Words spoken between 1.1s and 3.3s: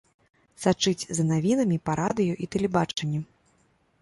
за навінамі па радыё і тэлебачанні.